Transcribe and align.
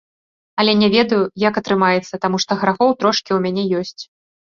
Але 0.61 0.71
не 0.81 0.87
ведаю, 0.95 1.19
як 1.43 1.59
атрымаецца, 1.61 2.13
таму 2.23 2.37
што 2.45 2.57
грахоў 2.63 2.89
трошкі 3.03 3.31
ў 3.37 3.45
мяне 3.45 3.63
ёсць. 3.83 4.01